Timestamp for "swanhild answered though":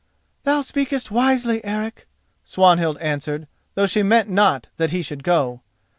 2.43-3.85